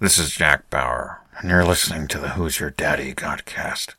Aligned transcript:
This 0.00 0.16
is 0.16 0.30
Jack 0.30 0.70
Bauer, 0.70 1.20
and 1.36 1.50
you're 1.50 1.62
listening 1.62 2.08
to 2.08 2.16
the 2.16 2.30
Who's 2.30 2.58
Your 2.58 2.70
Daddy 2.70 3.12
Godcast. 3.12 3.96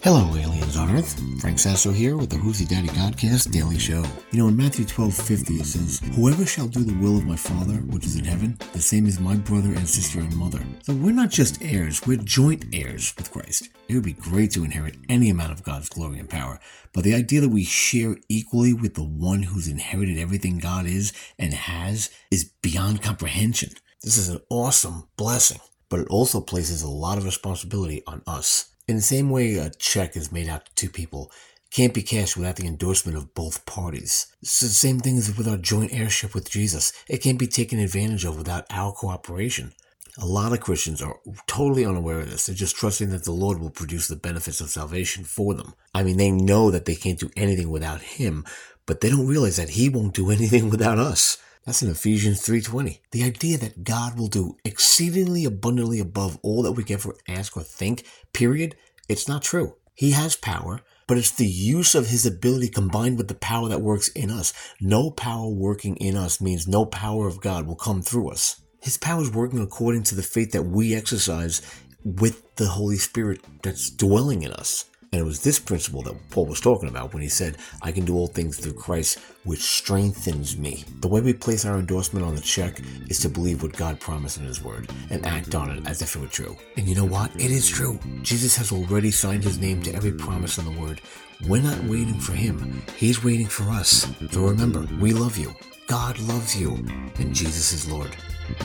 Hello, 0.00 0.28
aliens 0.36 0.76
on 0.76 0.94
Earth. 0.94 1.20
Frank 1.40 1.58
Sasso 1.58 1.90
here 1.90 2.16
with 2.16 2.30
the 2.30 2.36
Who's 2.36 2.60
Your 2.60 2.68
Daddy 2.68 2.86
Godcast 2.90 3.50
Daily 3.50 3.80
Show. 3.80 4.04
You 4.30 4.38
know, 4.38 4.46
in 4.46 4.56
Matthew 4.56 4.84
12 4.84 5.12
50, 5.12 5.54
it 5.54 5.66
says, 5.66 6.00
Whoever 6.14 6.46
shall 6.46 6.68
do 6.68 6.84
the 6.84 6.96
will 7.00 7.16
of 7.16 7.26
my 7.26 7.34
Father, 7.34 7.78
which 7.90 8.06
is 8.06 8.14
in 8.14 8.26
heaven, 8.26 8.56
the 8.72 8.80
same 8.80 9.06
is 9.06 9.18
my 9.18 9.34
brother 9.34 9.70
and 9.70 9.88
sister 9.88 10.20
and 10.20 10.36
mother. 10.36 10.62
So 10.84 10.94
we're 10.94 11.10
not 11.10 11.30
just 11.30 11.60
heirs, 11.64 12.06
we're 12.06 12.18
joint 12.18 12.66
heirs 12.72 13.12
with 13.16 13.32
Christ. 13.32 13.68
It 13.88 13.94
would 13.94 14.04
be 14.04 14.12
great 14.12 14.52
to 14.52 14.62
inherit 14.62 14.98
any 15.08 15.30
amount 15.30 15.50
of 15.50 15.64
God's 15.64 15.88
glory 15.88 16.20
and 16.20 16.30
power, 16.30 16.60
but 16.92 17.02
the 17.02 17.16
idea 17.16 17.40
that 17.40 17.48
we 17.48 17.64
share 17.64 18.18
equally 18.28 18.72
with 18.72 18.94
the 18.94 19.02
one 19.02 19.42
who's 19.42 19.66
inherited 19.66 20.16
everything 20.16 20.58
God 20.58 20.86
is 20.86 21.12
and 21.40 21.52
has 21.54 22.08
is 22.30 22.52
beyond 22.62 23.02
comprehension. 23.02 23.70
This 24.02 24.18
is 24.18 24.28
an 24.28 24.40
awesome 24.50 25.08
blessing, 25.16 25.60
but 25.88 26.00
it 26.00 26.08
also 26.08 26.40
places 26.40 26.82
a 26.82 26.88
lot 26.88 27.18
of 27.18 27.24
responsibility 27.24 28.02
on 28.06 28.22
us. 28.26 28.74
In 28.86 28.96
the 28.96 29.02
same 29.02 29.30
way 29.30 29.56
a 29.56 29.70
check 29.70 30.16
is 30.16 30.30
made 30.30 30.48
out 30.48 30.66
to 30.66 30.74
two 30.74 30.90
people, 30.90 31.32
can't 31.70 31.94
be 31.94 32.02
cashed 32.02 32.36
without 32.36 32.56
the 32.56 32.66
endorsement 32.66 33.18
of 33.18 33.34
both 33.34 33.66
parties. 33.66 34.28
It's 34.40 34.60
the 34.60 34.68
same 34.68 35.00
thing 35.00 35.18
as 35.18 35.36
with 35.36 35.48
our 35.48 35.56
joint 35.56 35.92
heirship 35.92 36.34
with 36.34 36.50
Jesus. 36.50 36.92
It 37.08 37.18
can't 37.18 37.38
be 37.38 37.46
taken 37.46 37.78
advantage 37.78 38.24
of 38.24 38.38
without 38.38 38.66
our 38.70 38.92
cooperation. 38.92 39.72
A 40.18 40.24
lot 40.24 40.52
of 40.52 40.60
Christians 40.60 41.02
are 41.02 41.18
totally 41.46 41.84
unaware 41.84 42.20
of 42.20 42.30
this. 42.30 42.46
They're 42.46 42.54
just 42.54 42.76
trusting 42.76 43.10
that 43.10 43.24
the 43.24 43.32
Lord 43.32 43.60
will 43.60 43.70
produce 43.70 44.08
the 44.08 44.16
benefits 44.16 44.60
of 44.60 44.70
salvation 44.70 45.24
for 45.24 45.52
them. 45.52 45.74
I 45.94 46.02
mean, 46.02 46.16
they 46.16 46.30
know 46.30 46.70
that 46.70 46.86
they 46.86 46.94
can't 46.94 47.18
do 47.18 47.30
anything 47.36 47.70
without 47.70 48.00
Him, 48.00 48.46
but 48.86 49.00
they 49.00 49.10
don't 49.10 49.26
realize 49.26 49.56
that 49.56 49.70
He 49.70 49.88
won't 49.88 50.14
do 50.14 50.30
anything 50.38 50.70
without 50.70 50.98
us. 50.98 51.38
That's 51.66 51.82
in 51.82 51.90
Ephesians 51.90 52.40
3:20. 52.42 53.00
The 53.10 53.24
idea 53.24 53.58
that 53.58 53.82
God 53.82 54.16
will 54.16 54.28
do 54.28 54.56
exceedingly 54.64 55.44
abundantly 55.44 55.98
above 55.98 56.38
all 56.42 56.62
that 56.62 56.72
we 56.72 56.84
can 56.84 56.94
ever 56.94 57.16
ask 57.28 57.56
or 57.56 57.64
think, 57.64 58.04
period, 58.32 58.76
it's 59.08 59.26
not 59.26 59.42
true. 59.42 59.74
He 59.94 60.12
has 60.12 60.36
power, 60.36 60.82
but 61.08 61.18
it's 61.18 61.32
the 61.32 61.46
use 61.46 61.96
of 61.96 62.06
his 62.06 62.24
ability 62.24 62.68
combined 62.68 63.18
with 63.18 63.26
the 63.26 63.34
power 63.34 63.68
that 63.68 63.82
works 63.82 64.08
in 64.08 64.30
us. 64.30 64.52
No 64.80 65.10
power 65.10 65.48
working 65.48 65.96
in 65.96 66.16
us 66.16 66.40
means 66.40 66.68
no 66.68 66.86
power 66.86 67.26
of 67.26 67.40
God 67.40 67.66
will 67.66 67.76
come 67.76 68.00
through 68.00 68.30
us. 68.30 68.60
His 68.80 68.96
power 68.96 69.22
is 69.22 69.30
working 69.32 69.58
according 69.58 70.04
to 70.04 70.14
the 70.14 70.22
faith 70.22 70.52
that 70.52 70.62
we 70.62 70.94
exercise 70.94 71.62
with 72.04 72.54
the 72.54 72.68
Holy 72.68 72.98
Spirit 72.98 73.40
that's 73.64 73.90
dwelling 73.90 74.42
in 74.42 74.52
us. 74.52 74.84
And 75.16 75.22
it 75.22 75.26
was 75.26 75.40
this 75.40 75.58
principle 75.58 76.02
that 76.02 76.28
Paul 76.28 76.44
was 76.44 76.60
talking 76.60 76.90
about 76.90 77.14
when 77.14 77.22
he 77.22 77.30
said, 77.30 77.56
I 77.80 77.90
can 77.90 78.04
do 78.04 78.16
all 78.16 78.26
things 78.26 78.58
through 78.58 78.74
Christ, 78.74 79.18
which 79.44 79.62
strengthens 79.62 80.58
me. 80.58 80.84
The 81.00 81.08
way 81.08 81.22
we 81.22 81.32
place 81.32 81.64
our 81.64 81.78
endorsement 81.78 82.26
on 82.26 82.34
the 82.34 82.42
check 82.42 82.82
is 83.08 83.20
to 83.20 83.30
believe 83.30 83.62
what 83.62 83.72
God 83.72 83.98
promised 83.98 84.36
in 84.36 84.44
His 84.44 84.62
Word 84.62 84.90
and 85.08 85.24
act 85.24 85.54
on 85.54 85.70
it 85.70 85.86
as 85.86 86.02
if 86.02 86.14
it 86.14 86.18
were 86.20 86.26
true. 86.26 86.54
And 86.76 86.86
you 86.86 86.94
know 86.94 87.06
what? 87.06 87.34
It 87.36 87.50
is 87.50 87.66
true. 87.66 87.98
Jesus 88.20 88.56
has 88.56 88.72
already 88.72 89.10
signed 89.10 89.42
His 89.42 89.58
name 89.58 89.82
to 89.84 89.94
every 89.94 90.12
promise 90.12 90.58
in 90.58 90.66
the 90.66 90.78
Word. 90.78 91.00
We're 91.48 91.62
not 91.62 91.82
waiting 91.84 92.20
for 92.20 92.34
Him, 92.34 92.82
He's 92.98 93.24
waiting 93.24 93.46
for 93.46 93.64
us. 93.70 94.06
So 94.32 94.42
remember, 94.42 94.86
we 95.00 95.14
love 95.14 95.38
you. 95.38 95.56
God 95.86 96.18
loves 96.18 96.60
you, 96.60 96.72
and 97.18 97.34
Jesus 97.34 97.72
is 97.72 97.90
Lord. 97.90 98.14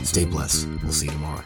Stay 0.03 0.25
blessed. 0.25 0.67
We'll 0.83 0.91
see 0.91 1.05
you 1.05 1.13
tomorrow. 1.13 1.45